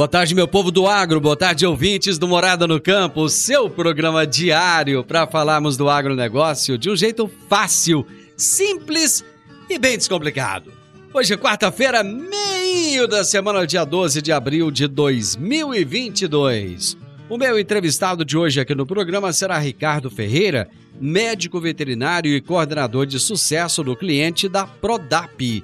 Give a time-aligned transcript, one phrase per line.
[0.00, 4.26] Boa tarde, meu povo do agro, boa tarde, ouvintes do Morada no Campo, seu programa
[4.26, 9.22] diário para falarmos do agronegócio de um jeito fácil, simples
[9.68, 10.72] e bem descomplicado.
[11.12, 16.96] Hoje é quarta-feira, meio da semana, dia 12 de abril de 2022.
[17.28, 23.04] O meu entrevistado de hoje aqui no programa será Ricardo Ferreira, médico veterinário e coordenador
[23.04, 25.62] de sucesso do cliente da Prodap.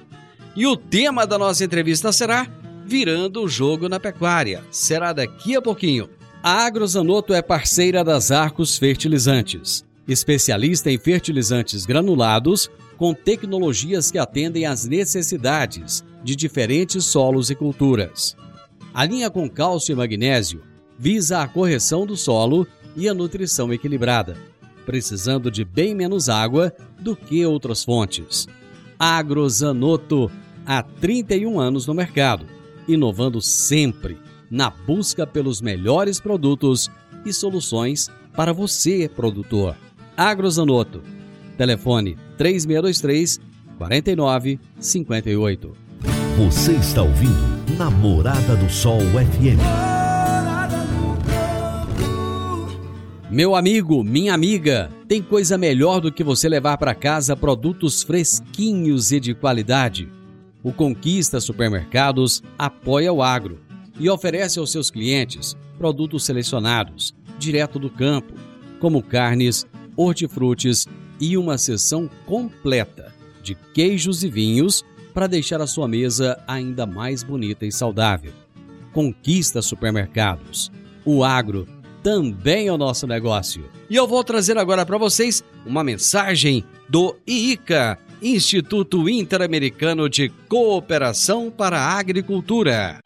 [0.55, 2.47] E o tema da nossa entrevista será
[2.87, 4.63] virando o jogo na pecuária.
[4.71, 6.09] Será daqui a pouquinho.
[6.41, 14.65] A Agrozanoto é parceira das Arcos Fertilizantes, especialista em fertilizantes granulados com tecnologias que atendem
[14.65, 18.37] às necessidades de diferentes solos e culturas.
[18.95, 20.63] A linha com cálcio e magnésio
[20.97, 24.37] visa a correção do solo e a nutrição equilibrada,
[24.87, 28.47] precisando de bem menos água do que outras fontes.
[28.97, 30.31] Agrozanoto,
[30.65, 32.56] há 31 anos no mercado
[32.89, 34.19] inovando sempre
[34.51, 36.91] na busca pelos melhores produtos
[37.25, 39.77] e soluções para você, produtor.
[40.17, 41.03] Agrozanoto.
[41.57, 43.41] Telefone 3623
[43.79, 45.73] 4958.
[46.39, 49.61] Você está ouvindo Namorada do Sol FM.
[53.31, 59.13] Meu amigo, minha amiga, tem coisa melhor do que você levar para casa produtos fresquinhos
[59.13, 60.09] e de qualidade.
[60.67, 63.61] O Conquista Supermercados apoia o agro
[64.01, 68.35] e oferece aos seus clientes produtos selecionados, direto do campo,
[68.81, 69.65] como carnes,
[69.97, 70.89] hortifrutis
[71.21, 74.85] e uma seção completa de queijos e vinhos
[75.15, 78.33] para deixar a sua mesa ainda mais bonita e saudável.
[78.93, 80.73] Conquista Supermercados.
[81.05, 81.69] O agro
[82.03, 83.71] também é o nosso negócio.
[83.89, 87.97] E eu vou trazer agora para vocês uma mensagem do IICA,
[88.35, 92.99] Instituto Interamericano de Cooperação para a Agricultura.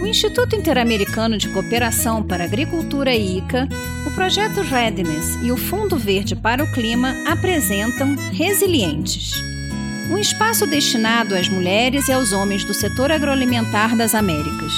[0.00, 3.68] O Instituto Interamericano de Cooperação para a Agricultura ICA,
[4.06, 9.32] o projeto Readiness e o Fundo Verde para o Clima apresentam Resilientes.
[10.12, 14.72] Um espaço destinado às mulheres e aos homens do setor agroalimentar das Américas.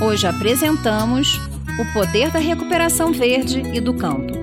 [0.00, 1.40] Hoje apresentamos
[1.80, 4.41] o poder da recuperação verde e do campo.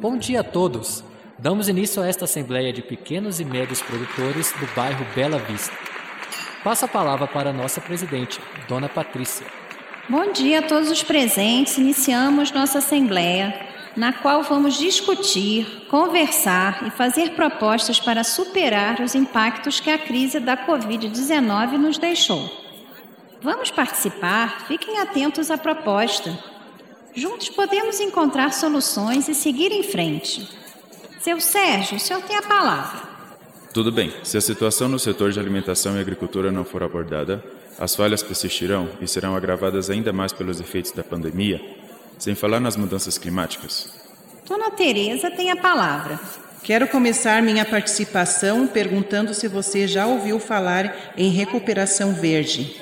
[0.00, 1.02] Bom dia a todos!
[1.40, 5.76] Damos início a esta Assembleia de Pequenos e Médios Produtores do bairro Bela Vista.
[6.62, 9.44] Passo a palavra para a nossa presidente, Dona Patrícia.
[10.08, 11.78] Bom dia a todos os presentes.
[11.78, 13.52] Iniciamos nossa Assembleia,
[13.96, 20.38] na qual vamos discutir, conversar e fazer propostas para superar os impactos que a crise
[20.38, 22.48] da Covid-19 nos deixou.
[23.42, 24.64] Vamos participar?
[24.68, 26.38] Fiquem atentos à proposta.
[27.14, 30.48] Juntos podemos encontrar soluções e seguir em frente.
[31.20, 33.08] Seu Sérgio, o senhor tem a palavra.
[33.72, 34.12] Tudo bem.
[34.22, 37.44] Se a situação no setor de alimentação e agricultura não for abordada,
[37.78, 41.60] as falhas persistirão e serão agravadas ainda mais pelos efeitos da pandemia,
[42.18, 43.88] sem falar nas mudanças climáticas.
[44.46, 46.18] Dona Teresa tem a palavra.
[46.62, 52.76] Quero começar minha participação perguntando se você já ouviu falar em recuperação verde.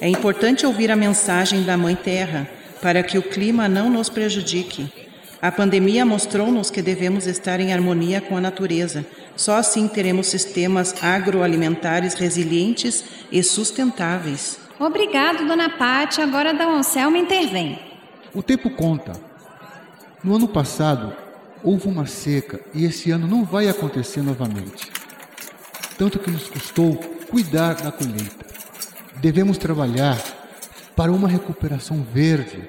[0.00, 2.48] É importante ouvir a mensagem da Mãe Terra
[2.84, 4.92] para que o clima não nos prejudique.
[5.40, 9.06] A pandemia mostrou-nos que devemos estar em harmonia com a natureza.
[9.34, 13.02] Só assim teremos sistemas agroalimentares resilientes
[13.32, 14.58] e sustentáveis.
[14.78, 16.20] Obrigado, dona Pati.
[16.20, 17.78] Agora a Dona Anselma intervém.
[18.34, 19.14] O tempo conta.
[20.22, 21.16] No ano passado,
[21.62, 24.92] houve uma seca e esse ano não vai acontecer novamente.
[25.96, 26.96] Tanto que nos custou
[27.30, 28.44] cuidar da colheita.
[29.22, 30.18] Devemos trabalhar
[30.96, 32.62] para uma recuperação verde,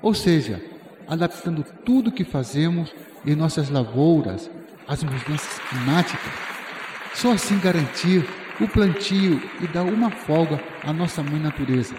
[0.00, 0.62] ou seja,
[1.08, 4.50] adaptando tudo o que fazemos em nossas lavouras
[4.86, 6.32] às mudanças climáticas.
[7.14, 8.24] Só assim garantir
[8.60, 11.94] o plantio e dar uma folga à nossa mãe natureza,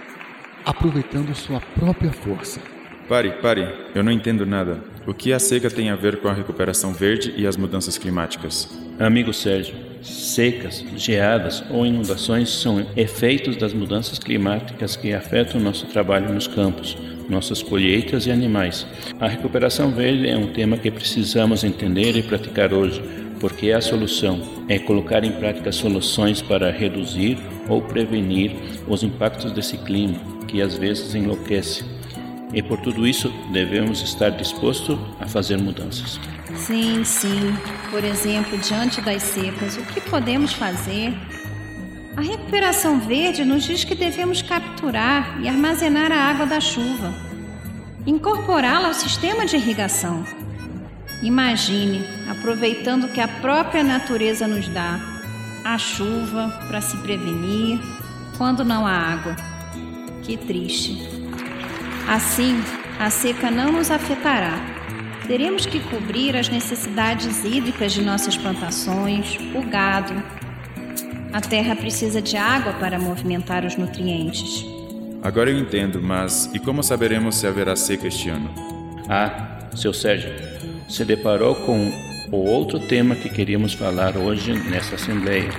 [0.66, 2.60] aproveitando sua própria força.
[3.08, 4.84] Pare, pare, eu não entendo nada.
[5.06, 8.69] O que a seca tem a ver com a recuperação verde e as mudanças climáticas?
[9.00, 9.75] Amigo Sérgio,
[10.07, 16.98] secas, geadas ou inundações são efeitos das mudanças climáticas que afetam nosso trabalho nos campos,
[17.30, 18.86] nossas colheitas e animais.
[19.19, 23.01] A recuperação verde é um tema que precisamos entender e praticar hoje,
[23.39, 27.38] porque é a solução é colocar em prática soluções para reduzir
[27.69, 28.51] ou prevenir
[28.88, 31.86] os impactos desse clima, que às vezes enlouquece.
[32.54, 36.19] E por tudo isso, devemos estar dispostos a fazer mudanças.
[36.56, 37.56] Sim, sim.
[37.90, 41.14] Por exemplo, diante das secas, o que podemos fazer?
[42.16, 47.14] A recuperação verde nos diz que devemos capturar e armazenar a água da chuva,
[48.06, 50.26] incorporá-la ao sistema de irrigação.
[51.22, 55.00] Imagine, aproveitando que a própria natureza nos dá,
[55.64, 57.80] a chuva para se prevenir
[58.38, 59.36] quando não há água.
[60.24, 60.98] Que triste.
[62.08, 62.64] Assim,
[63.00, 64.77] a seca não nos afetará.
[65.28, 70.14] Teremos que cobrir as necessidades hídricas de nossas plantações, o gado.
[71.34, 74.66] A terra precisa de água para movimentar os nutrientes.
[75.22, 78.50] Agora eu entendo, mas e como saberemos se haverá seca este ano?
[79.10, 80.32] Ah, seu Sérgio,
[80.88, 81.92] se deparou com
[82.32, 85.50] o outro tema que queríamos falar hoje nesta Assembleia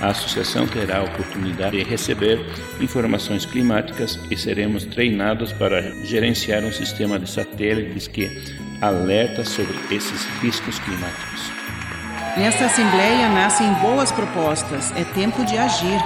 [0.00, 2.38] a associação terá a oportunidade de receber
[2.80, 8.30] informações climáticas e seremos treinados para gerenciar um sistema de satélites que
[8.80, 11.50] alerta sobre esses riscos climáticos.
[12.36, 15.98] Nesta Assembleia nascem boas propostas, é tempo de agir.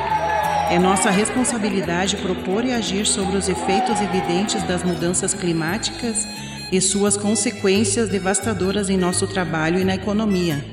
[0.71, 6.25] É nossa responsabilidade propor e agir sobre os efeitos evidentes das mudanças climáticas
[6.71, 10.65] e suas consequências devastadoras em nosso trabalho e na economia.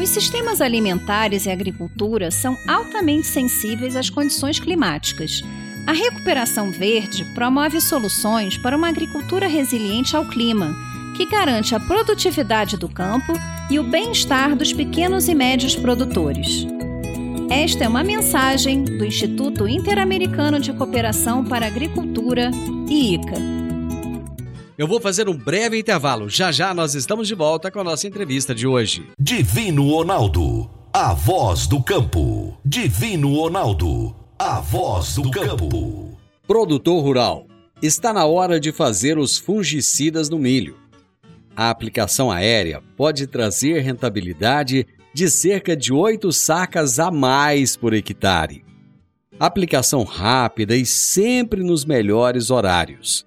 [0.00, 5.42] Os sistemas alimentares e agricultura são altamente sensíveis às condições climáticas.
[5.86, 10.72] A recuperação verde promove soluções para uma agricultura resiliente ao clima,
[11.16, 13.32] que garante a produtividade do campo
[13.68, 16.64] e o bem-estar dos pequenos e médios produtores.
[17.50, 22.50] Esta é uma mensagem do Instituto Interamericano de Cooperação para a Agricultura,
[22.88, 23.57] IICA.
[24.78, 26.30] Eu vou fazer um breve intervalo.
[26.30, 29.08] Já já nós estamos de volta com a nossa entrevista de hoje.
[29.18, 32.56] Divino Ronaldo, a voz do campo.
[32.64, 36.16] Divino Ronaldo, a voz do campo.
[36.46, 37.48] Produtor rural,
[37.82, 40.76] está na hora de fazer os fungicidas no milho.
[41.56, 48.64] A aplicação aérea pode trazer rentabilidade de cerca de 8 sacas a mais por hectare.
[49.40, 53.26] Aplicação rápida e sempre nos melhores horários.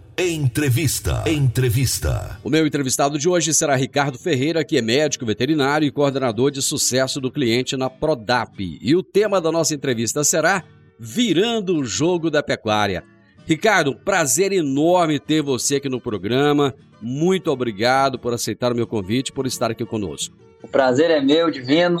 [0.23, 1.23] Entrevista.
[1.25, 2.37] Entrevista.
[2.43, 6.61] O meu entrevistado de hoje será Ricardo Ferreira, que é médico veterinário e coordenador de
[6.61, 8.55] sucesso do cliente na Prodap.
[8.59, 10.63] E o tema da nossa entrevista será
[10.99, 13.03] Virando o Jogo da Pecuária.
[13.47, 16.75] Ricardo, prazer enorme ter você aqui no programa.
[17.01, 20.37] Muito obrigado por aceitar o meu convite, por estar aqui conosco.
[20.61, 21.97] O prazer é meu, Divino.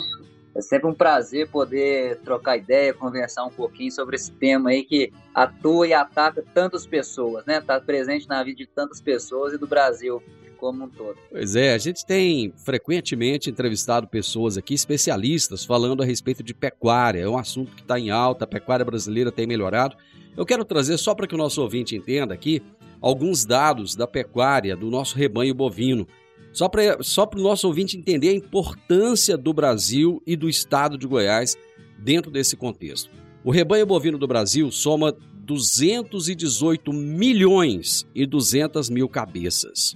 [0.53, 5.11] É sempre um prazer poder trocar ideia, conversar um pouquinho sobre esse tema aí que
[5.33, 7.59] atua e ataca tantas pessoas, né?
[7.59, 10.21] Está presente na vida de tantas pessoas e do Brasil
[10.61, 11.17] como um todo.
[11.31, 17.21] Pois é, a gente tem frequentemente entrevistado pessoas aqui, especialistas, falando a respeito de pecuária.
[17.21, 19.97] É um assunto que está em alta, a pecuária brasileira tem melhorado.
[20.37, 22.61] Eu quero trazer, só para que o nosso ouvinte entenda aqui,
[23.01, 26.07] alguns dados da pecuária do nosso rebanho bovino.
[26.53, 31.07] Só para só o nosso ouvinte entender a importância do Brasil e do estado de
[31.07, 31.57] Goiás
[31.97, 33.09] dentro desse contexto.
[33.43, 35.15] O rebanho bovino do Brasil soma
[35.45, 39.95] 218 milhões e 200 mil cabeças.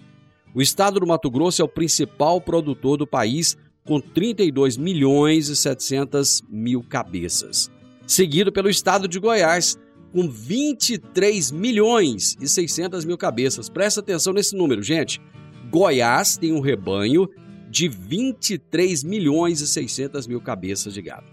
[0.53, 5.55] O estado do Mato Grosso é o principal produtor do país, com 32 milhões e
[5.55, 7.69] 700 mil cabeças.
[8.07, 9.77] Seguido pelo estado de Goiás,
[10.11, 13.69] com 23 milhões e 600 mil cabeças.
[13.69, 15.19] Presta atenção nesse número, gente.
[15.75, 17.29] Goiás tem um rebanho
[17.69, 21.25] de 23 milhões e 600 mil cabeças de gado.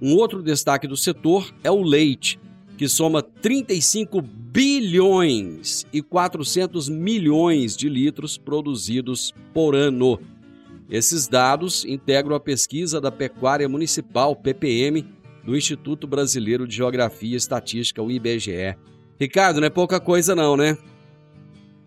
[0.00, 2.40] Um outro destaque do setor é o leite,
[2.78, 10.18] que soma 35 bilhões e 400 milhões de litros produzidos por ano.
[10.88, 15.04] Esses dados integram a pesquisa da Pecuária Municipal, PPM,
[15.44, 18.78] do Instituto Brasileiro de Geografia e Estatística, o IBGE.
[19.20, 20.78] Ricardo, não é pouca coisa não, né?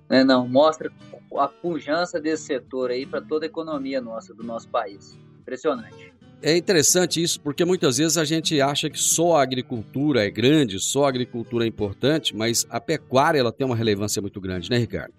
[0.08, 0.92] É, não, mostra
[1.36, 5.18] a pujança desse setor aí para toda a economia nossa, do nosso país.
[5.42, 6.14] Impressionante.
[6.42, 10.80] É interessante isso porque muitas vezes a gente acha que só a agricultura é grande,
[10.80, 14.78] só a agricultura é importante, mas a pecuária ela tem uma relevância muito grande, né,
[14.78, 15.14] Ricardo?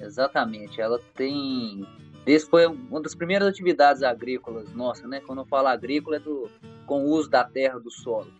[0.00, 0.80] Exatamente.
[0.80, 1.86] Ela tem.
[2.26, 5.20] Esse foi uma das primeiras atividades agrícolas nossa, né?
[5.20, 6.50] Quando eu falo agrícola é do
[6.84, 8.32] com o uso da terra, do solo,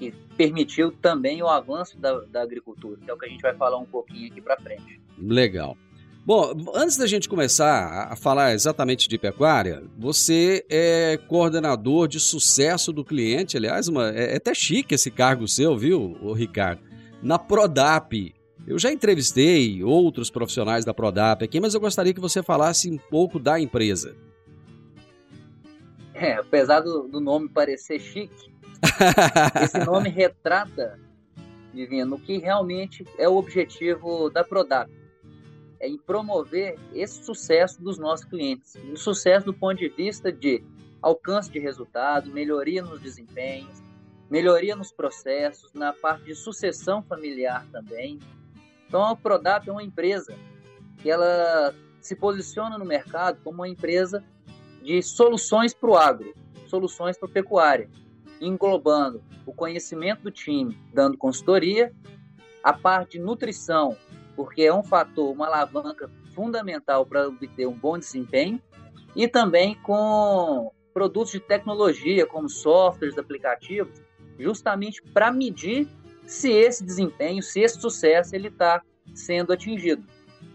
[0.00, 3.54] que permitiu também o avanço da, da agricultura, que é o que a gente vai
[3.54, 4.98] falar um pouquinho aqui para frente.
[5.18, 5.76] Legal.
[6.24, 12.92] Bom, antes da gente começar a falar exatamente de pecuária, você é coordenador de sucesso
[12.92, 16.80] do cliente, aliás, uma, é, é até chique esse cargo seu, viu, Ricardo?
[17.22, 18.34] Na Prodap.
[18.66, 22.98] Eu já entrevistei outros profissionais da Prodap aqui, mas eu gostaria que você falasse um
[22.98, 24.14] pouco da empresa.
[26.14, 28.50] É, apesar do, do nome parecer chique,
[29.62, 30.98] esse nome retrata,
[31.72, 34.90] Divino, o que realmente é o objetivo da Prodap
[35.80, 38.74] é em promover esse sucesso dos nossos clientes.
[38.92, 40.62] O sucesso do ponto de vista de
[41.00, 43.82] alcance de resultado, melhoria nos desempenhos,
[44.28, 48.18] melhoria nos processos, na parte de sucessão familiar também.
[48.86, 50.36] Então a Prodap é uma empresa
[50.98, 54.22] que ela se posiciona no mercado como uma empresa
[54.82, 56.34] de soluções para o agro,
[56.66, 57.88] soluções para a pecuária,
[58.40, 61.92] englobando o conhecimento do time, dando consultoria,
[62.62, 63.96] a parte de nutrição,
[64.36, 68.60] porque é um fator, uma alavanca fundamental para obter um bom desempenho,
[69.14, 74.00] e também com produtos de tecnologia, como softwares, aplicativos,
[74.38, 75.88] justamente para medir
[76.26, 78.82] se esse desempenho, se esse sucesso ele está
[79.14, 80.04] sendo atingido.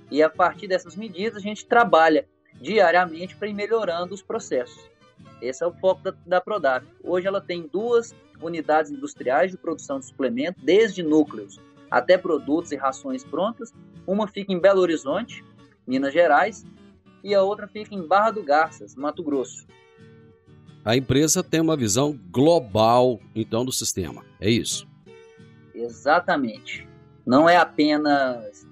[0.09, 4.89] E a partir dessas medidas a gente trabalha diariamente para ir melhorando os processos.
[5.41, 6.85] Esse é o foco da, da Prodap.
[7.03, 12.75] Hoje ela tem duas unidades industriais de produção de suplemento, desde núcleos até produtos e
[12.75, 13.73] rações prontas.
[14.05, 15.43] Uma fica em Belo Horizonte,
[15.87, 16.65] Minas Gerais,
[17.23, 19.65] e a outra fica em Barra do Garças, Mato Grosso.
[20.83, 24.23] A empresa tem uma visão global, então, do sistema.
[24.39, 24.87] É isso?
[25.73, 26.87] Exatamente.
[27.25, 28.67] Não é apenas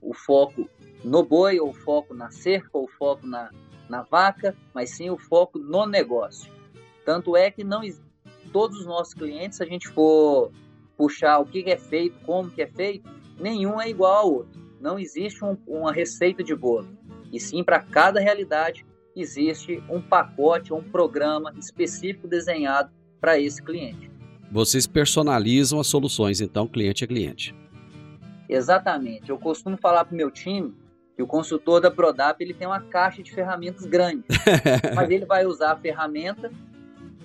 [0.00, 0.68] o foco
[1.04, 3.50] no boi, ou o foco na cerca, ou o foco na,
[3.88, 6.52] na vaca, mas sim o foco no negócio.
[7.04, 7.82] Tanto é que não
[8.52, 10.50] todos os nossos clientes, se a gente for
[10.96, 14.60] puxar o que é feito, como que é feito, nenhum é igual ao outro.
[14.80, 16.88] Não existe um, uma receita de bolo.
[17.32, 22.90] E sim, para cada realidade, existe um pacote ou um programa específico desenhado
[23.20, 24.10] para esse cliente.
[24.50, 27.54] Vocês personalizam as soluções, então, cliente a cliente.
[28.48, 29.28] Exatamente.
[29.28, 30.74] Eu costumo falar para o meu time
[31.18, 34.22] que o consultor da Prodap ele tem uma caixa de ferramentas grande,
[34.94, 36.48] mas ele vai usar a ferramenta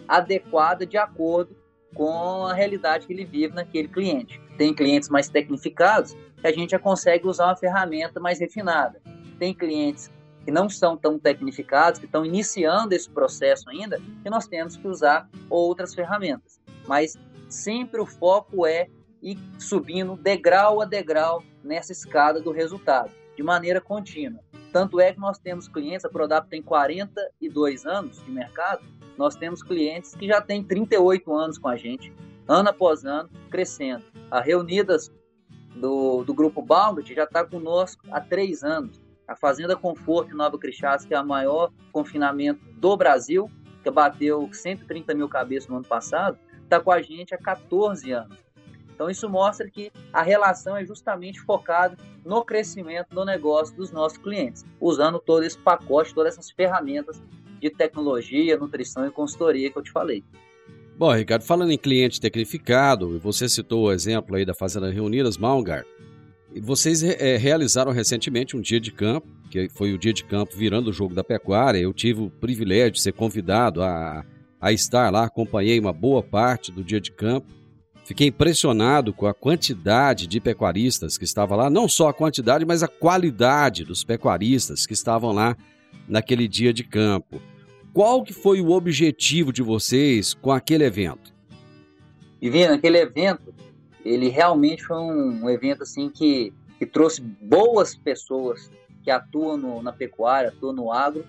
[0.07, 1.55] adequada de acordo
[1.93, 4.41] com a realidade que ele vive naquele cliente.
[4.57, 8.99] Tem clientes mais tecnificados que a gente já consegue usar uma ferramenta mais refinada.
[9.37, 10.09] Tem clientes
[10.43, 14.87] que não são tão tecnificados, que estão iniciando esse processo ainda, que nós temos que
[14.87, 16.59] usar outras ferramentas.
[16.87, 17.15] Mas
[17.47, 18.87] sempre o foco é
[19.21, 24.39] ir subindo degrau a degrau nessa escada do resultado, de maneira contínua.
[24.71, 28.83] Tanto é que nós temos clientes, a Prodap tem 42 anos de mercado,
[29.17, 32.11] nós temos clientes que já têm 38 anos com a gente,
[32.47, 34.03] ano após ano, crescendo.
[34.31, 35.11] A Reunidas
[35.75, 39.01] do, do Grupo Baumgart já está conosco há três anos.
[39.27, 43.49] A Fazenda Conforto em Nova Crixás, que é o maior confinamento do Brasil,
[43.83, 48.37] que bateu 130 mil cabeças no ano passado, está com a gente há 14 anos.
[48.93, 54.17] Então isso mostra que a relação é justamente focada no crescimento do negócio dos nossos
[54.17, 57.21] clientes, usando todo esse pacote, todas essas ferramentas
[57.59, 60.23] de tecnologia, nutrição e consultoria que eu te falei.
[60.97, 65.83] Bom, Ricardo, falando em cliente tecnificado, você citou o exemplo aí da Fazenda Reunidas, Malgar.
[66.61, 70.91] Vocês é, realizaram recentemente um dia de campo, que foi o dia de campo virando
[70.91, 71.79] o jogo da pecuária.
[71.79, 74.23] Eu tive o privilégio de ser convidado a,
[74.61, 77.47] a estar lá, acompanhei uma boa parte do dia de campo.
[78.03, 82.83] Fiquei impressionado com a quantidade de pecuaristas que estavam lá, não só a quantidade, mas
[82.83, 85.55] a qualidade dos pecuaristas que estavam lá
[86.07, 87.41] naquele dia de campo.
[87.93, 91.33] Qual que foi o objetivo de vocês com aquele evento?
[92.41, 93.53] Divino, aquele evento,
[94.03, 98.69] ele realmente foi um, um evento assim que, que trouxe boas pessoas
[99.01, 101.23] que atuam no, na pecuária, atuam no agro,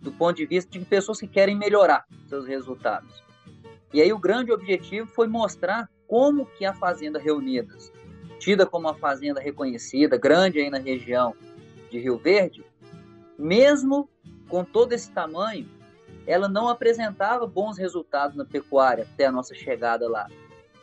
[0.00, 3.22] do ponto de vista de pessoas que querem melhorar seus resultados.
[3.92, 7.92] E aí o grande objetivo foi mostrar como que a Fazenda Reunidas,
[8.40, 11.34] tida como uma fazenda reconhecida, grande aí na região
[11.90, 12.64] de Rio Verde,
[13.38, 14.08] mesmo
[14.48, 15.68] com todo esse tamanho,
[16.26, 20.28] ela não apresentava bons resultados na pecuária até a nossa chegada lá.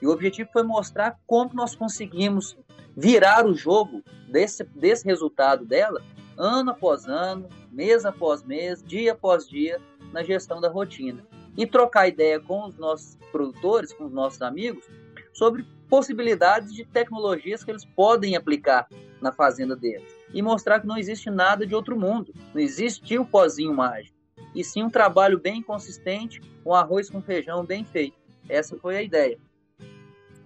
[0.01, 2.57] E o objetivo foi mostrar como nós conseguimos
[2.95, 6.01] virar o jogo desse, desse resultado dela,
[6.37, 9.79] ano após ano, mês após mês, dia após dia,
[10.11, 11.25] na gestão da rotina.
[11.57, 14.85] E trocar ideia com os nossos produtores, com os nossos amigos,
[15.35, 18.87] sobre possibilidades de tecnologias que eles podem aplicar
[19.21, 20.15] na fazenda deles.
[20.33, 24.15] E mostrar que não existe nada de outro mundo, não existe o pozinho mágico.
[24.55, 28.15] E sim um trabalho bem consistente, um arroz com feijão bem feito.
[28.47, 29.37] Essa foi a ideia.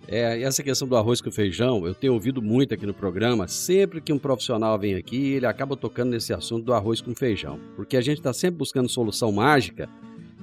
[0.08, 3.48] É, essa questão do arroz com feijão, eu tenho ouvido muito aqui no programa.
[3.48, 7.60] Sempre que um profissional vem aqui, ele acaba tocando nesse assunto do arroz com feijão.
[7.76, 9.88] Porque a gente está sempre buscando solução mágica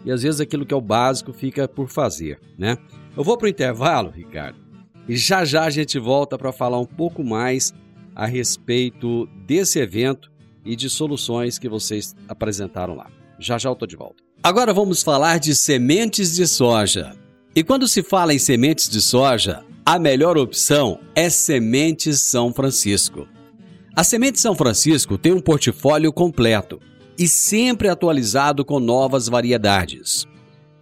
[0.05, 2.79] e às vezes aquilo que é o básico fica por fazer, né?
[3.17, 4.59] Eu vou para o intervalo, Ricardo,
[5.09, 7.73] e já já a gente volta para falar um pouco mais
[8.15, 10.31] a respeito desse evento
[10.65, 13.11] e de soluções que vocês apresentaram lá.
[13.39, 14.23] Já já eu estou de volta.
[14.43, 17.17] Agora vamos falar de sementes de soja.
[17.55, 23.27] E quando se fala em sementes de soja, a melhor opção é Sementes São Francisco.
[23.95, 26.79] A Semente São Francisco tem um portfólio completo
[27.19, 30.27] e sempre atualizado com novas variedades.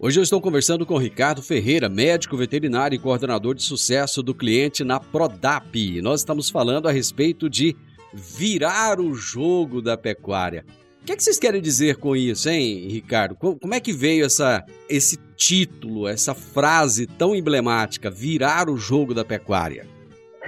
[0.00, 4.84] Hoje eu estou conversando com Ricardo Ferreira, médico veterinário e coordenador de sucesso do cliente
[4.84, 6.00] na Prodap.
[6.00, 7.74] Nós estamos falando a respeito de
[8.14, 10.64] virar o jogo da pecuária.
[11.02, 13.34] O que, é que vocês querem dizer com isso, hein, Ricardo?
[13.34, 19.24] Como é que veio essa, esse título, essa frase tão emblemática, virar o jogo da
[19.24, 19.84] pecuária?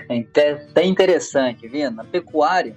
[0.08, 1.90] É até interessante, viu?
[1.90, 2.76] Na pecuária,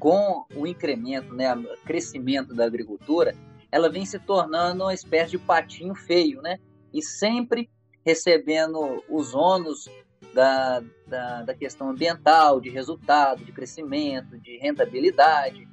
[0.00, 3.36] com o incremento, né, o crescimento da agricultura,
[3.72, 6.58] ela vem se tornando uma espécie de patinho feio, né?
[6.92, 7.70] E sempre
[8.04, 9.88] recebendo os ônus
[10.34, 15.66] da, da, da questão ambiental, de resultado, de crescimento, de rentabilidade.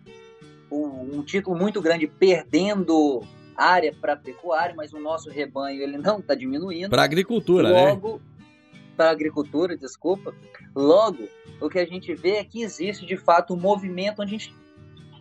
[0.72, 3.22] Um, um título muito grande perdendo
[3.56, 6.90] área para pecuária, mas o nosso rebanho ele não está diminuindo.
[6.90, 7.90] Para agricultura, né?
[7.90, 8.22] Logo,
[8.96, 10.34] para agricultura, desculpa.
[10.74, 11.28] Logo,
[11.60, 14.56] o que a gente vê é que existe de fato um movimento onde gente,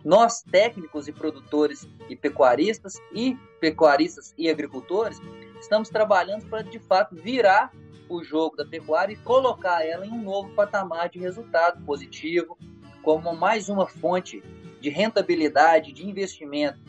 [0.03, 5.19] nós técnicos e produtores e pecuaristas e pecuaristas e agricultores
[5.59, 7.71] estamos trabalhando para de fato virar
[8.07, 12.57] o jogo da pecuária e colocar ela em um novo patamar de resultado positivo,
[13.03, 14.41] como mais uma fonte
[14.81, 16.79] de rentabilidade, de investimento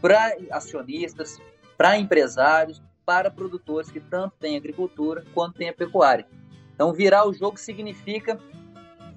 [0.00, 1.40] para acionistas,
[1.76, 6.26] para empresários, para produtores que tanto têm agricultura quanto têm a pecuária.
[6.74, 8.38] Então, virar o jogo significa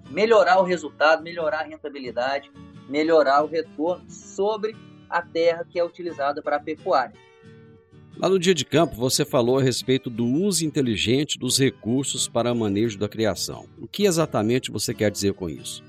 [0.10, 2.52] melhorar o resultado, melhorar a rentabilidade,
[2.90, 4.76] melhorar o retorno sobre
[5.10, 7.16] a terra que é utilizada para a pecuária.
[8.18, 12.56] Lá no dia de campo, você falou a respeito do uso inteligente dos recursos para
[12.56, 13.68] manejo da criação.
[13.78, 15.84] O que exatamente você quer dizer com isso?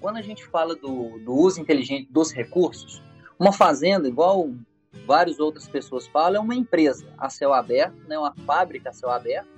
[0.00, 3.00] Quando a gente fala do, do uso inteligente dos recursos,
[3.38, 4.50] uma fazenda, igual
[5.06, 9.10] várias outras pessoas falam, é uma empresa a céu aberto, né, uma fábrica a céu
[9.10, 9.48] aberto,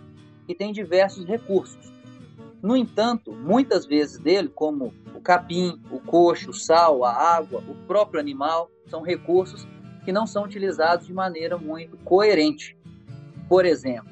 [0.47, 1.96] que tem diversos recursos.
[2.67, 7.77] No entanto, muitas vezes dele, como o capim, o coxo, o sal, a água, o
[7.87, 9.65] próprio animal, são recursos
[10.05, 12.77] que não são utilizados de maneira muito coerente.
[13.49, 14.11] Por exemplo,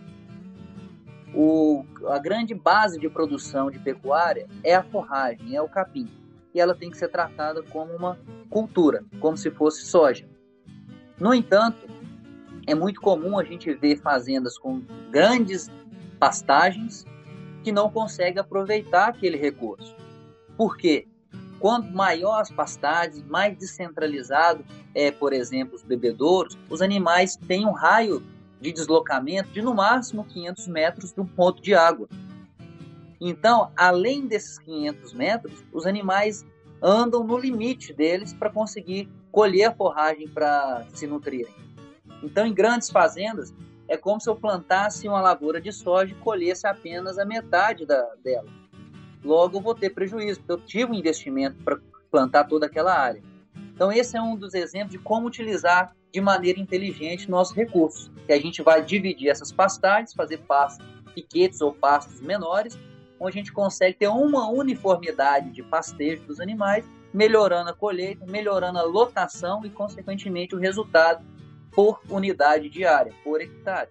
[1.34, 6.08] o, a grande base de produção de pecuária é a forragem, é o capim.
[6.54, 10.28] E ela tem que ser tratada como uma cultura, como se fosse soja.
[11.18, 11.88] No entanto,
[12.68, 15.68] é muito comum a gente ver fazendas com grandes
[16.20, 17.04] pastagens
[17.64, 19.96] que não conseguem aproveitar aquele recurso.
[20.56, 21.08] Por quê?
[21.58, 24.62] Quanto maior as pastagens, mais descentralizado
[24.94, 28.22] é, por exemplo, os bebedouros, os animais têm um raio
[28.60, 32.06] de deslocamento de no máximo 500 metros do ponto de água.
[33.18, 36.44] Então, além desses 500 metros, os animais
[36.82, 41.54] andam no limite deles para conseguir colher a forragem para se nutrirem.
[42.22, 43.54] Então, em grandes fazendas,
[43.88, 48.02] é como se eu plantasse uma lavoura de soja e colhesse apenas a metade da,
[48.22, 48.48] dela.
[49.22, 51.78] Logo, eu vou ter prejuízo, porque eu tive um investimento para
[52.10, 53.22] plantar toda aquela área.
[53.74, 58.10] Então, esse é um dos exemplos de como utilizar de maneira inteligente nossos recursos.
[58.26, 62.78] Que a gente vai dividir essas pastagens, fazer pastos piquetes ou pastos menores,
[63.18, 68.78] onde a gente consegue ter uma uniformidade de pastejo dos animais, melhorando a colheita, melhorando
[68.78, 71.24] a lotação e, consequentemente, o resultado
[71.74, 73.88] por unidade diária, por hectare.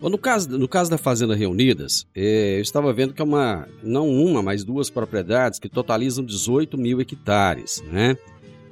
[0.00, 4.08] No, caso, no caso da Fazenda Reunidas, é, eu estava vendo que é uma, não
[4.08, 8.16] uma, mas duas propriedades que totalizam 18 mil hectares, né?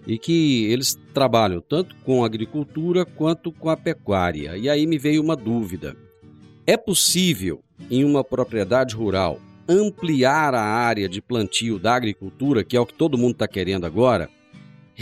[0.07, 4.57] E que eles trabalham tanto com agricultura quanto com a pecuária.
[4.57, 5.97] E aí me veio uma dúvida:
[6.67, 12.81] é possível, em uma propriedade rural, ampliar a área de plantio da agricultura, que é
[12.81, 14.29] o que todo mundo está querendo agora?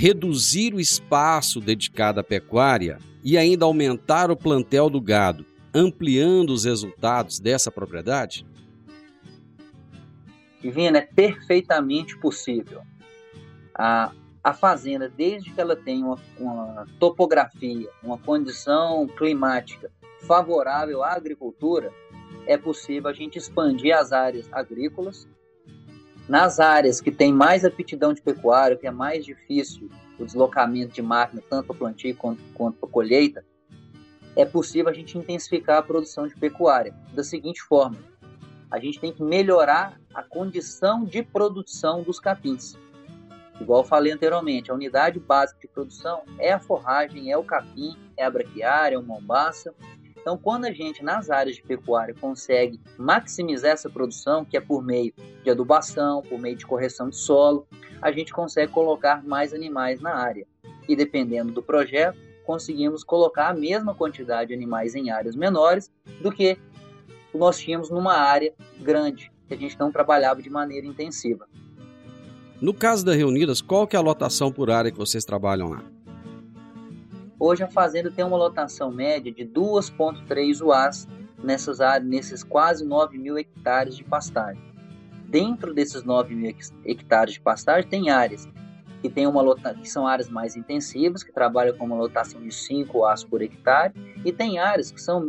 [0.01, 6.65] Reduzir o espaço dedicado à pecuária e ainda aumentar o plantel do gado, ampliando os
[6.65, 8.47] resultados dessa propriedade?
[10.63, 12.81] Divina, é perfeitamente possível.
[13.75, 14.11] A,
[14.43, 19.93] a fazenda, desde que ela tenha uma, uma topografia, uma condição climática
[20.27, 21.93] favorável à agricultura,
[22.47, 25.29] é possível a gente expandir as áreas agrícolas
[26.31, 31.03] nas áreas que tem mais aptidão de pecuária, que é mais difícil o deslocamento de
[31.03, 33.45] máquina, tanto para plantio quanto, quanto para colheita,
[34.37, 37.97] é possível a gente intensificar a produção de pecuária da seguinte forma:
[38.71, 42.79] a gente tem que melhorar a condição de produção dos capins.
[43.61, 48.25] Igual falei anteriormente, a unidade básica de produção é a forragem, é o capim, é
[48.25, 49.75] a braquiária, é o mombaça.
[50.21, 54.83] Então, quando a gente, nas áreas de pecuária, consegue maximizar essa produção, que é por
[54.83, 57.67] meio de adubação, por meio de correção de solo,
[58.03, 60.47] a gente consegue colocar mais animais na área.
[60.89, 66.31] E dependendo do projeto, conseguimos colocar a mesma quantidade de animais em áreas menores do
[66.31, 66.59] que
[67.35, 71.47] nós tínhamos numa área grande, que a gente não trabalhava de maneira intensiva.
[72.61, 75.83] No caso da Reunidas, qual que é a lotação por área que vocês trabalham lá?
[77.43, 81.09] Hoje a fazenda tem uma lotação média de 2,3 UAs
[81.43, 84.63] nessas áreas, nesses quase 9 mil hectares de pastagem.
[85.27, 88.47] Dentro desses 9 mil hectares de pastagem tem áreas
[89.01, 92.53] que, tem uma lota, que são áreas mais intensivas, que trabalham com uma lotação de
[92.53, 95.27] 5 UAs por hectare, e tem áreas que são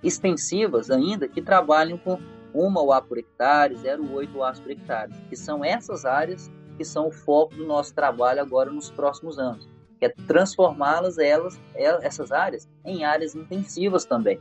[0.00, 2.20] extensivas ainda, que trabalham com
[2.54, 7.10] 1 UA por hectare, 0,8 UAs por hectare, que são essas áreas que são o
[7.10, 9.71] foco do nosso trabalho agora nos próximos anos
[10.02, 14.40] que é transformá-las, elas, essas áreas, em áreas intensivas também.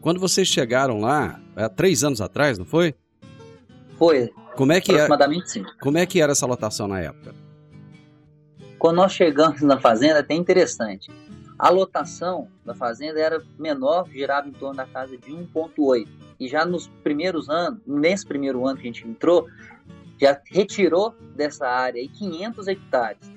[0.00, 2.94] Quando vocês chegaram lá, há três anos atrás, não foi?
[3.98, 4.30] Foi.
[4.54, 5.76] Como é que aproximadamente era, sim.
[5.82, 7.34] Como é que era essa lotação na época?
[8.78, 11.10] Quando nós chegamos na fazenda, é até interessante.
[11.58, 16.08] A lotação da fazenda era menor, girava em torno da casa de 1,8.
[16.40, 19.46] E já nos primeiros anos, nesse primeiro ano que a gente entrou,
[20.18, 23.35] já retirou dessa área aí 500 hectares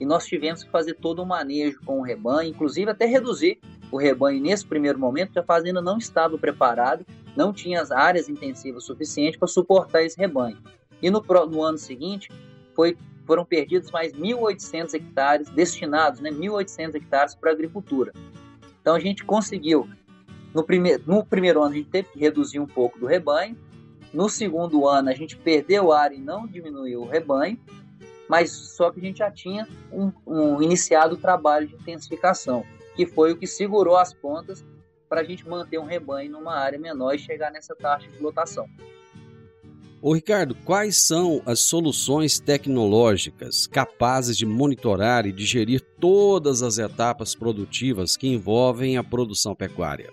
[0.00, 3.58] e nós tivemos que fazer todo um manejo com o rebanho, inclusive até reduzir
[3.90, 7.04] o rebanho nesse primeiro momento, porque a fazenda não estava preparada,
[7.36, 10.58] não tinha as áreas intensivas suficientes para suportar esse rebanho.
[11.00, 12.30] E no, no ano seguinte,
[12.74, 18.12] foi, foram perdidos mais 1.800 hectares destinados, né, 1.800 hectares para agricultura.
[18.80, 19.88] Então a gente conseguiu,
[20.54, 23.56] no, primeir, no primeiro ano a gente teve que reduzir um pouco do rebanho,
[24.12, 27.58] no segundo ano a gente perdeu área e não diminuiu o rebanho,
[28.28, 33.06] mas só que a gente já tinha um, um iniciado o trabalho de intensificação, que
[33.06, 34.64] foi o que segurou as pontas
[35.08, 38.68] para a gente manter um rebanho numa área menor e chegar nessa taxa de lotação.
[40.02, 46.78] Ô Ricardo, quais são as soluções tecnológicas capazes de monitorar e de gerir todas as
[46.78, 50.12] etapas produtivas que envolvem a produção pecuária?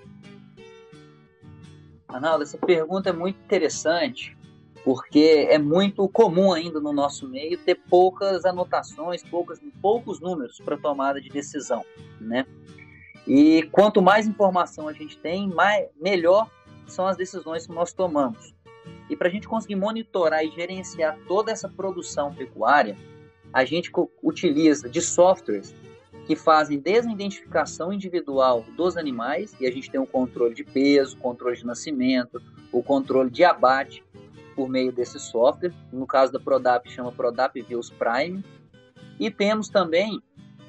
[2.08, 4.38] Arnaldo, essa pergunta é muito interessante
[4.84, 9.24] porque é muito comum ainda no nosso meio ter poucas anotações,
[9.82, 11.86] poucos números para tomada de decisão,
[12.19, 12.46] né?
[13.26, 16.50] E quanto mais informação a gente tem, mais, melhor
[16.86, 18.54] são as decisões que nós tomamos.
[19.10, 22.98] E para a gente conseguir monitorar e gerenciar toda essa produção pecuária,
[23.54, 23.89] a gente
[24.22, 25.74] utiliza de softwares
[26.26, 30.63] que fazem desde a identificação individual dos animais, e a gente tem o controle de
[30.63, 32.41] peso, controle de nascimento,
[32.72, 34.04] o controle de abate
[34.56, 35.74] por meio desse software.
[35.92, 38.44] No caso da Prodap, chama Prodap Views Prime.
[39.20, 40.22] E temos também,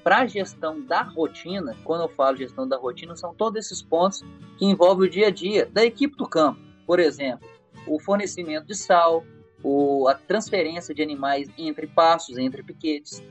[0.03, 4.23] para a gestão da rotina, quando eu falo gestão da rotina, são todos esses pontos
[4.59, 6.61] que envolvem o dia a dia da equipe do campo.
[6.87, 7.49] Por exemplo,
[7.87, 9.25] o fornecimento de sal,
[9.63, 13.23] o, a transferência de animais entre passos, entre piquetes,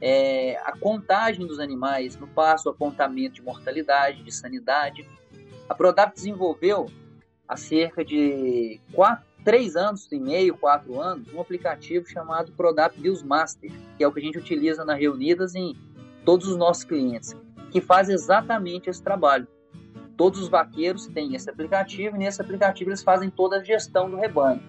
[0.00, 5.08] é, a contagem dos animais no passo, o apontamento de mortalidade, de sanidade.
[5.68, 6.86] A Prodap desenvolveu
[7.46, 13.72] há cerca de quatro, três anos e meio, quatro anos, um aplicativo chamado Prodap Master,
[13.96, 15.76] que é o que a gente utiliza na Reunidas em
[16.24, 17.34] todos os nossos clientes,
[17.70, 19.46] que faz exatamente esse trabalho.
[20.16, 24.16] Todos os vaqueiros têm esse aplicativo e nesse aplicativo eles fazem toda a gestão do
[24.16, 24.60] rebanho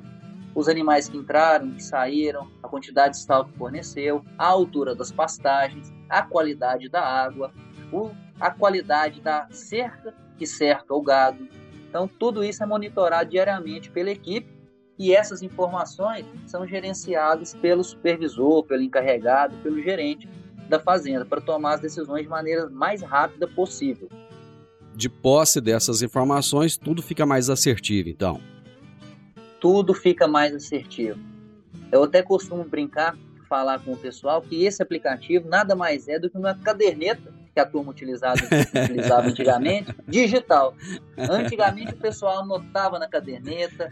[0.56, 5.12] os animais que entraram, que saíram, a quantidade de sal que forneceu, a altura das
[5.12, 7.54] pastagens, a qualidade da água,
[8.40, 11.48] a qualidade da cerca que cerca o gado.
[11.88, 14.59] Então, tudo isso é monitorado diariamente pela equipe
[15.00, 20.28] e essas informações são gerenciadas pelo supervisor, pelo encarregado, pelo gerente
[20.68, 24.10] da fazenda para tomar as decisões de maneira mais rápida possível.
[24.94, 28.42] De posse dessas informações, tudo fica mais assertivo, então
[29.60, 31.20] tudo fica mais assertivo.
[31.92, 36.30] Eu até costumo brincar, falar com o pessoal que esse aplicativo nada mais é do
[36.30, 38.40] que uma caderneta que a turma utilizava,
[38.84, 40.74] utilizava antigamente, digital.
[41.18, 43.92] Antigamente o pessoal anotava na caderneta,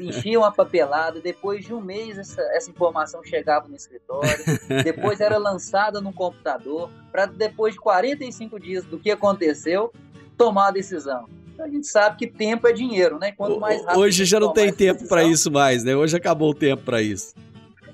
[0.00, 4.44] enchia uma papelada, depois de um mês essa, essa informação chegava no escritório,
[4.82, 9.92] depois era lançada no computador, para depois de 45 dias do que aconteceu,
[10.36, 13.30] tomar a decisão a gente sabe que tempo é dinheiro, né?
[13.30, 14.00] Quanto mais rápido.
[14.00, 15.94] Hoje já não tem tempo para isso mais, né?
[15.94, 17.32] Hoje acabou o tempo para isso.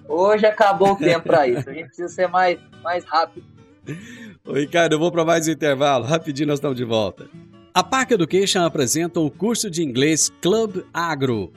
[0.09, 1.69] Hoje acabou o tempo para isso.
[1.69, 3.47] A gente precisa ser mais, mais rápido.
[4.45, 6.05] Ô, Ricardo, eu vou para mais um intervalo.
[6.05, 7.29] Rapidinho nós estamos de volta.
[7.73, 11.53] A Park Education apresenta o curso de inglês Club Agro.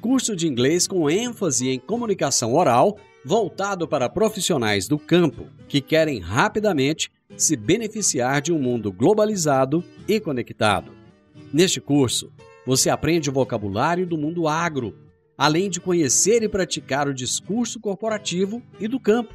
[0.00, 6.20] Curso de inglês com ênfase em comunicação oral, voltado para profissionais do campo que querem
[6.20, 10.92] rapidamente se beneficiar de um mundo globalizado e conectado.
[11.52, 12.30] Neste curso,
[12.66, 14.94] você aprende o vocabulário do mundo agro,
[15.36, 19.34] além de conhecer e praticar o discurso corporativo e do campo.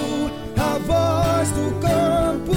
[0.56, 2.52] a voz do campo.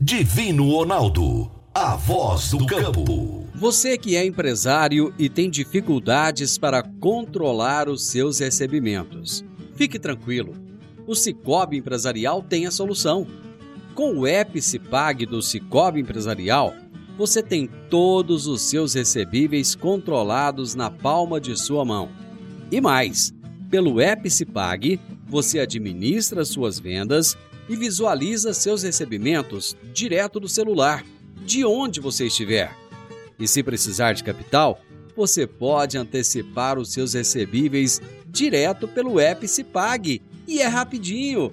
[0.00, 3.44] Divino Ronaldo, a voz do campo.
[3.54, 10.54] Você que é empresário e tem dificuldades para controlar os seus recebimentos, fique tranquilo.
[11.06, 13.26] O Cicobi Empresarial tem a solução.
[13.96, 14.60] Com o app
[15.26, 16.74] do Cicobi Empresarial,
[17.16, 22.10] você tem todos os seus recebíveis controlados na palma de sua mão.
[22.70, 23.32] E mais,
[23.70, 24.28] pelo app
[25.26, 27.38] você administra suas vendas
[27.70, 31.02] e visualiza seus recebimentos direto do celular,
[31.46, 32.76] de onde você estiver.
[33.38, 34.78] E se precisar de capital,
[35.16, 39.46] você pode antecipar os seus recebíveis direto pelo app.
[40.46, 41.50] E é rapidinho.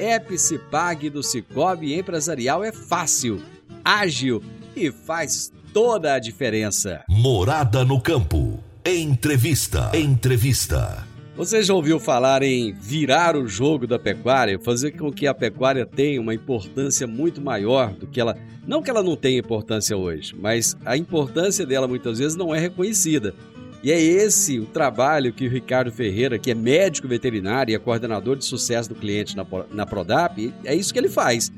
[0.00, 3.42] App Cipag do Cicobi Empresarial é fácil,
[3.84, 4.42] ágil
[4.74, 7.04] e faz toda a diferença.
[7.06, 8.58] Morada no campo.
[8.82, 9.90] Entrevista.
[9.94, 11.06] Entrevista.
[11.36, 15.84] Você já ouviu falar em virar o jogo da pecuária, fazer com que a pecuária
[15.84, 18.36] tenha uma importância muito maior do que ela.
[18.66, 22.58] Não que ela não tenha importância hoje, mas a importância dela muitas vezes não é
[22.58, 23.34] reconhecida.
[23.82, 27.78] E é esse o trabalho que o Ricardo Ferreira, que é médico veterinário e é
[27.78, 31.50] coordenador de sucesso do cliente na, na Prodap, é isso que ele faz.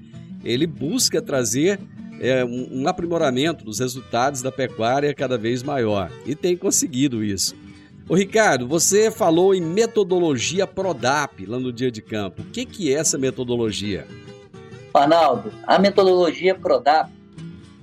[0.45, 1.81] Ele busca trazer
[2.21, 7.57] é, um, um aprimoramento dos resultados da pecuária cada vez maior e tem conseguido isso.
[8.09, 12.43] Ô Ricardo, você falou em metodologia Prodap lá no dia de campo.
[12.43, 14.07] O que, que é essa metodologia?
[14.95, 17.11] Arnaldo, a metodologia Prodap,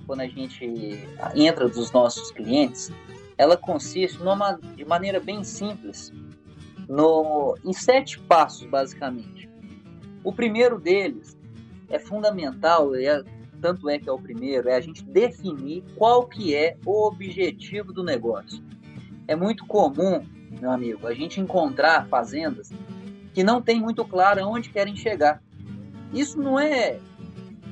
[0.08, 1.00] quando a gente
[1.36, 2.92] entra dos nossos clientes,
[3.40, 6.12] ela consiste numa, de maneira bem simples
[6.90, 9.50] no, em sete passos, basicamente.
[10.26, 11.38] O primeiro deles
[11.90, 13.24] é fundamental, é,
[13.62, 17.94] tanto é que é o primeiro, é a gente definir qual que é o objetivo
[17.94, 18.62] do negócio.
[19.26, 20.22] É muito comum,
[20.60, 22.70] meu amigo, a gente encontrar fazendas
[23.34, 25.42] que não tem muito claro aonde querem chegar.
[26.14, 27.00] Isso não é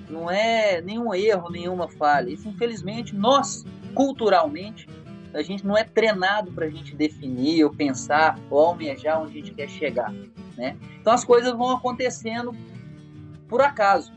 [0.10, 2.30] não é nenhum erro, nenhuma falha.
[2.30, 4.88] Isso, infelizmente, nós, culturalmente,
[5.38, 9.36] a gente não é treinado para a gente definir ou pensar ou almejar onde a
[9.36, 10.12] gente quer chegar,
[10.58, 10.76] né?
[11.00, 12.56] Então as coisas vão acontecendo
[13.48, 14.12] por acaso.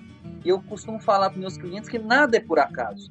[0.45, 3.11] Eu costumo falar para meus clientes que nada é por acaso.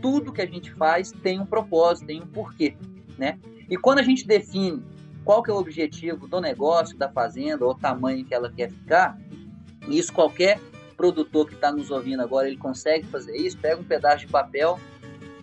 [0.00, 2.76] Tudo que a gente faz tem um propósito, tem um porquê,
[3.18, 3.38] né?
[3.68, 4.82] E quando a gente define
[5.24, 8.70] qual que é o objetivo do negócio, da fazenda, ou o tamanho que ela quer
[8.70, 9.18] ficar,
[9.88, 10.60] isso qualquer
[10.96, 14.78] produtor que está nos ouvindo agora, ele consegue fazer isso, pega um pedaço de papel,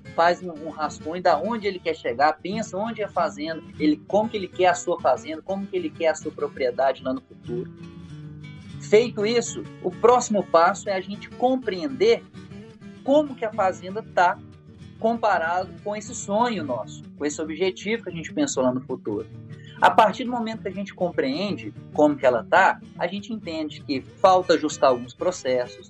[0.09, 3.97] faz um, um rascunho da onde ele quer chegar, pensa onde é a fazenda, ele,
[4.07, 7.13] como que ele quer a sua fazenda, como que ele quer a sua propriedade lá
[7.13, 7.71] no futuro.
[8.81, 12.23] Feito isso, o próximo passo é a gente compreender
[13.03, 14.37] como que a fazenda está
[14.99, 19.27] comparado com esse sonho nosso, com esse objetivo que a gente pensou lá no futuro.
[19.81, 23.81] A partir do momento que a gente compreende como que ela está, a gente entende
[23.81, 25.89] que falta ajustar alguns processos,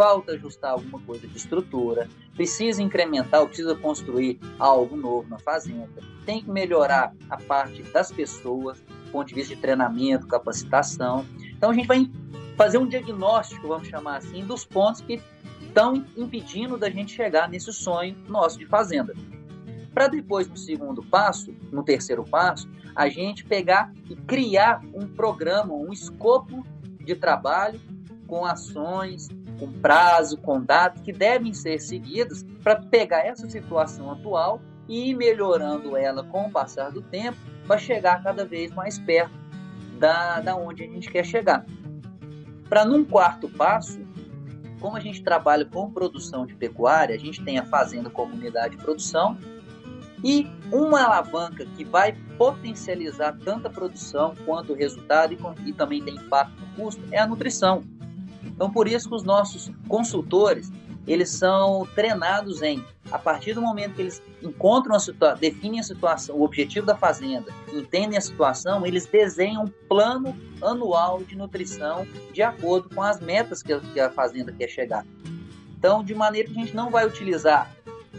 [0.00, 6.42] falta ajustar alguma coisa de estrutura, precisa incrementar precisa construir algo novo na fazenda, tem
[6.42, 11.26] que melhorar a parte das pessoas, do ponto de vista de treinamento, capacitação.
[11.54, 12.10] Então a gente vai
[12.56, 15.20] fazer um diagnóstico, vamos chamar assim, dos pontos que
[15.60, 19.14] estão impedindo da gente chegar nesse sonho nosso de fazenda.
[19.92, 25.74] Para depois, no segundo passo, no terceiro passo, a gente pegar e criar um programa,
[25.74, 26.64] um escopo
[27.04, 27.78] de trabalho
[28.30, 29.28] com ações,
[29.60, 35.14] com prazo, com dados que devem ser seguidos para pegar essa situação atual e ir
[35.14, 39.38] melhorando ela com o passar do tempo para chegar cada vez mais perto
[39.98, 41.64] da, da onde a gente quer chegar.
[42.68, 44.00] Para num quarto passo,
[44.80, 48.82] como a gente trabalha com produção de pecuária, a gente tem a fazenda comunidade de
[48.82, 49.36] produção
[50.24, 56.02] e uma alavanca que vai potencializar tanto a produção quanto o resultado e, e também
[56.02, 57.84] tem impacto no custo é a nutrição.
[58.60, 60.70] Então, por isso que os nossos consultores,
[61.06, 65.82] eles são treinados em, a partir do momento que eles encontram a situação, definem a
[65.82, 72.06] situação, o objetivo da fazenda, entendem a situação, eles desenham um plano anual de nutrição
[72.34, 75.06] de acordo com as metas que a, que a fazenda quer chegar.
[75.78, 77.74] Então, de maneira que a gente não vai utilizar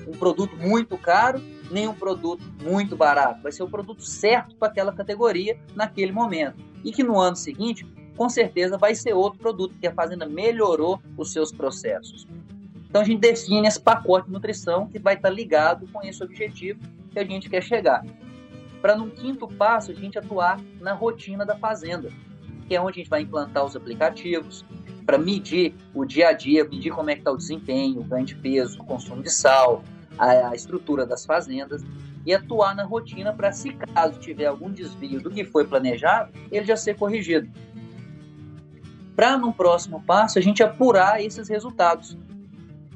[0.07, 3.43] um produto muito caro, nem um produto muito barato.
[3.43, 6.57] Vai ser o produto certo para aquela categoria naquele momento.
[6.83, 7.85] E que no ano seguinte,
[8.21, 12.27] com certeza, vai ser outro produto, que a fazenda melhorou os seus processos.
[12.87, 16.79] Então a gente define esse pacote de nutrição que vai estar ligado com esse objetivo
[17.11, 18.05] que a gente quer chegar.
[18.79, 22.11] Para no quinto passo a gente atuar na rotina da fazenda,
[22.67, 24.63] que é onde a gente vai implantar os aplicativos
[25.03, 28.27] para medir o dia a dia, medir como é que está o desempenho, o ganho
[28.27, 29.83] de peso, o consumo de sal,
[30.15, 31.83] a, a estrutura das fazendas
[32.23, 36.67] e atuar na rotina para, se caso tiver algum desvio do que foi planejado, ele
[36.67, 37.49] já ser corrigido.
[39.15, 42.17] Para, no próximo passo, a gente apurar esses resultados.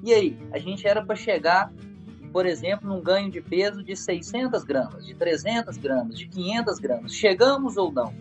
[0.04, 1.72] E aí, a gente era para chegar,
[2.32, 7.14] por exemplo, num ganho de peso de 600 gramas, de 300 gramas, de 500 gramas.
[7.14, 8.14] Chegamos ou não?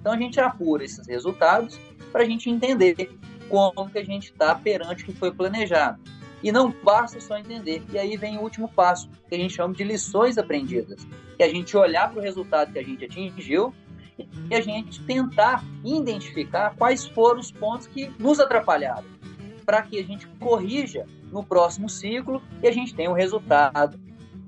[0.00, 1.78] Então, a gente apura esses resultados
[2.12, 3.10] para a gente entender
[3.48, 5.98] como que a gente está perante o que foi planejado.
[6.42, 7.82] E não basta só entender.
[7.92, 11.04] E aí vem o último passo, que a gente chama de lições aprendidas.
[11.36, 13.74] Que é a gente olhar para o resultado que a gente atingiu
[14.50, 19.04] e a gente tentar identificar quais foram os pontos que nos atrapalharam,
[19.64, 23.98] para que a gente corrija no próximo ciclo e a gente tenha um resultado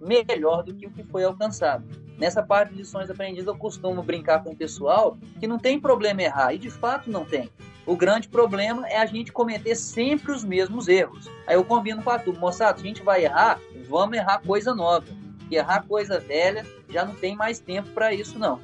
[0.00, 1.84] melhor do que o que foi alcançado.
[2.18, 6.22] Nessa parte de lições aprendidas, eu costumo brincar com o pessoal que não tem problema
[6.22, 7.50] errar, e de fato não tem.
[7.86, 11.30] O grande problema é a gente cometer sempre os mesmos erros.
[11.46, 13.58] Aí eu combino com a turma, moçada, a gente vai errar,
[13.88, 15.06] vamos errar coisa nova.
[15.50, 18.60] E errar coisa velha já não tem mais tempo para isso não.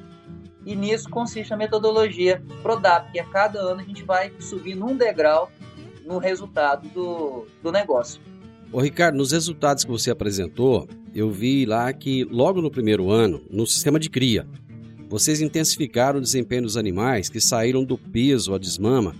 [0.67, 4.97] E nisso consiste a metodologia PRODAP, que a cada ano a gente vai subindo um
[4.97, 5.49] degrau
[6.05, 8.19] no resultado do, do negócio.
[8.69, 13.41] Ô Ricardo, nos resultados que você apresentou, eu vi lá que logo no primeiro ano,
[13.49, 14.45] no sistema de cria,
[15.07, 19.15] vocês intensificaram o desempenho dos animais que saíram do peso a desmama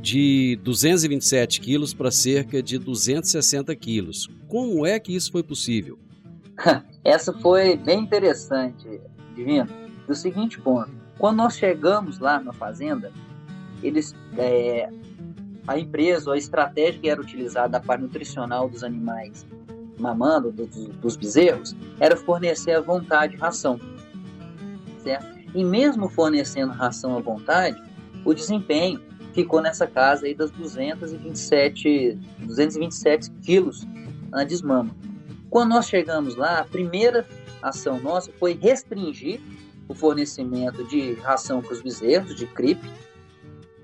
[0.00, 4.30] de 227 quilos para cerca de 260 quilos.
[4.48, 5.98] Como é que isso foi possível?
[7.04, 8.98] Essa foi bem interessante,
[9.34, 9.68] Divino,
[10.06, 10.90] do seguinte ponto.
[11.18, 13.12] Quando nós chegamos lá na fazenda,
[13.82, 14.90] eles, é,
[15.66, 19.46] a empresa, a estratégia que era utilizada, a parte nutricional dos animais,
[19.98, 23.80] mamando do, do, dos bezerros era fornecer à vontade ração,
[25.02, 25.36] certo?
[25.54, 27.82] E mesmo fornecendo ração à vontade,
[28.24, 29.00] o desempenho
[29.32, 33.86] ficou nessa casa aí das 227, 227 quilos
[34.30, 34.94] na desmama.
[35.48, 37.26] Quando nós chegamos lá, a primeira
[37.62, 39.40] ação nossa foi restringir
[39.88, 42.80] o fornecimento de ração para os bezerros, de CRIP,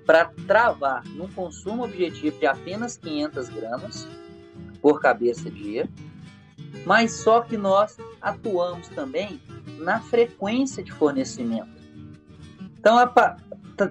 [0.04, 4.08] para travar num consumo objetivo de apenas 500 gramas
[4.80, 5.88] por cabeça dia,
[6.84, 9.40] mas só que nós atuamos também
[9.78, 11.70] na frequência de fornecimento.
[12.78, 13.36] Então, tá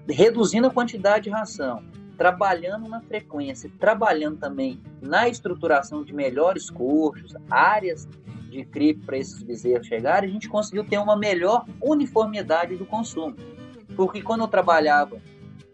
[0.09, 1.83] reduzindo a quantidade de ração,
[2.17, 8.07] trabalhando na frequência, trabalhando também na estruturação de melhores coxos, áreas
[8.51, 13.35] de CRIP para esses bezerros chegarem, a gente conseguiu ter uma melhor uniformidade do consumo.
[13.95, 15.19] Porque quando eu trabalhava,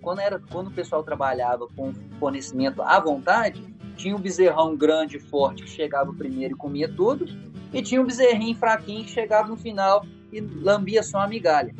[0.01, 3.61] quando, era, quando o pessoal trabalhava com fornecimento à vontade,
[3.95, 7.25] tinha um bezerrão grande, forte, que chegava primeiro e comia tudo,
[7.73, 11.73] e tinha um bezerrinho fraquinho que chegava no final e lambia só a migalha.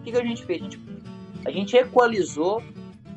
[0.00, 0.60] O que, que a gente fez?
[0.60, 0.80] A gente,
[1.46, 2.62] a gente equalizou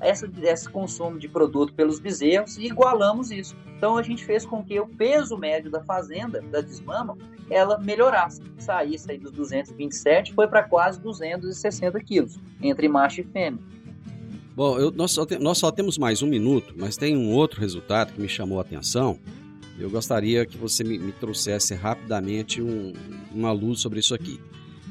[0.01, 3.55] essa, esse consumo de produto pelos bezerros e igualamos isso.
[3.77, 7.17] Então a gente fez com que o peso médio da fazenda, da desmama,
[7.49, 8.41] ela melhorasse.
[8.57, 13.59] Saísse aí dos 227, foi para quase 260 quilos, entre macho e fêmea.
[14.55, 17.61] Bom, eu, nós, só te, nós só temos mais um minuto, mas tem um outro
[17.61, 19.19] resultado que me chamou a atenção.
[19.77, 22.93] Eu gostaria que você me, me trouxesse rapidamente um,
[23.31, 24.39] uma luz sobre isso aqui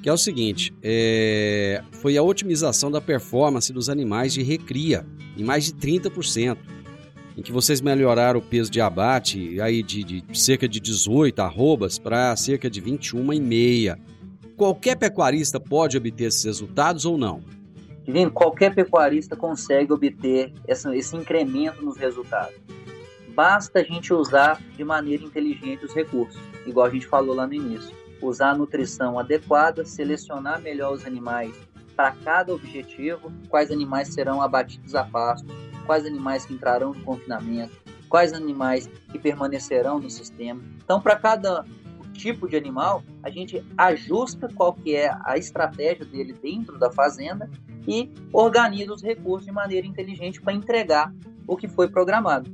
[0.07, 5.05] que é o seguinte: é, foi a otimização da performance dos animais de recria
[5.37, 6.57] em mais de 30%,
[7.37, 11.99] em que vocês melhoraram o peso de abate aí de, de cerca de 18 arrobas
[11.99, 13.99] para cerca de 21,5.
[14.57, 17.43] Qualquer pecuarista pode obter esses resultados ou não?
[18.05, 22.55] Divino, qualquer pecuarista consegue obter essa, esse incremento nos resultados.
[23.35, 27.55] Basta a gente usar de maneira inteligente os recursos, igual a gente falou lá no
[27.55, 31.55] início usar a nutrição adequada, selecionar melhor os animais
[31.95, 35.47] para cada objetivo, quais animais serão abatidos a pasto,
[35.87, 37.73] quais animais que entrarão no confinamento,
[38.09, 40.63] quais animais que permanecerão no sistema.
[40.85, 41.65] Então, para cada
[42.13, 47.49] tipo de animal, a gente ajusta qual que é a estratégia dele dentro da fazenda
[47.87, 51.13] e organiza os recursos de maneira inteligente para entregar
[51.47, 52.51] o que foi programado.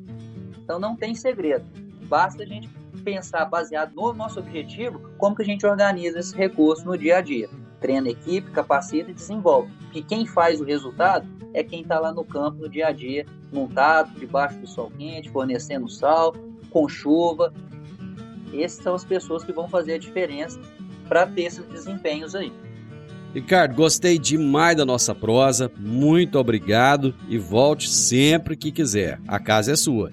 [0.63, 1.65] Então não tem segredo,
[2.07, 2.69] basta a gente
[3.03, 7.21] pensar baseado no nosso objetivo, como que a gente organiza esse recurso no dia a
[7.21, 7.49] dia.
[7.81, 9.73] Treina a equipe, capacita e desenvolve.
[9.81, 13.27] Porque quem faz o resultado é quem está lá no campo no dia a dia,
[13.53, 16.35] montado, debaixo do sol quente, fornecendo sal,
[16.71, 17.53] com chuva.
[18.55, 20.61] Essas são as pessoas que vão fazer a diferença
[21.09, 22.53] para ter esses desempenhos aí.
[23.35, 25.71] Ricardo, gostei demais da nossa prosa.
[25.79, 29.19] Muito obrigado e volte sempre que quiser.
[29.27, 30.13] A casa é sua.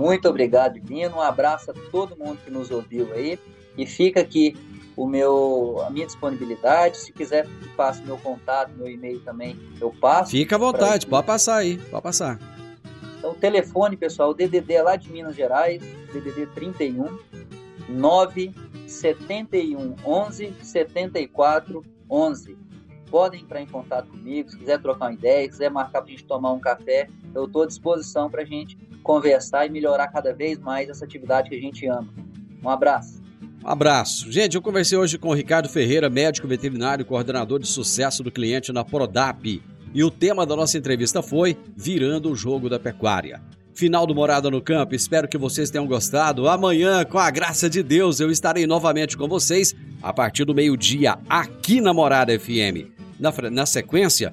[0.00, 1.16] Muito obrigado, Divino.
[1.16, 3.38] Um abraço a todo mundo que nos ouviu aí.
[3.76, 4.56] E fica aqui
[4.96, 6.96] o meu, a minha disponibilidade.
[6.96, 10.30] Se quiser que passe meu contato, meu e-mail também, eu passo.
[10.30, 12.38] Fica à vontade, pode passar aí, pode passar.
[13.18, 15.82] Então, o telefone, pessoal, o DDD é lá de Minas Gerais,
[16.14, 17.18] DDD 31
[17.90, 22.56] 971 11 74 11.
[23.10, 26.12] Podem entrar em contato comigo, se quiser trocar uma ideia, se quiser marcar para a
[26.12, 30.32] gente tomar um café, eu estou à disposição para a gente conversar e melhorar cada
[30.32, 32.08] vez mais essa atividade que a gente ama.
[32.62, 33.20] Um abraço.
[33.64, 34.30] Um abraço.
[34.32, 38.72] Gente, eu conversei hoje com o Ricardo Ferreira, médico veterinário, coordenador de sucesso do cliente
[38.72, 39.62] na Prodap.
[39.92, 43.40] E o tema da nossa entrevista foi Virando o Jogo da Pecuária.
[43.74, 46.48] Final do Morada no Campo, espero que vocês tenham gostado.
[46.48, 51.18] Amanhã, com a graça de Deus, eu estarei novamente com vocês a partir do meio-dia
[51.28, 52.90] aqui na Morada FM.
[53.18, 54.32] Na, na sequência,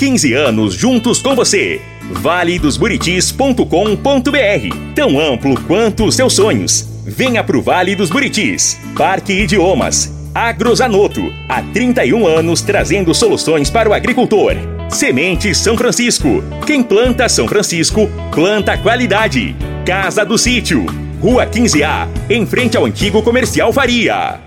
[0.00, 1.78] 15 anos juntos com você.
[2.10, 6.88] valedosburitis.com.br Tão amplo quanto os seus sonhos.
[7.04, 8.80] Venha pro Vale dos Buritis.
[8.96, 10.10] Parque Idiomas.
[10.34, 11.30] Agrozanoto.
[11.46, 14.54] Há 31 anos trazendo soluções para o agricultor.
[14.88, 16.42] Semente São Francisco.
[16.66, 19.54] Quem planta São Francisco, planta qualidade.
[19.84, 20.86] Casa do Sítio.
[21.20, 24.40] Rua 15A, em frente ao antigo comercial Faria.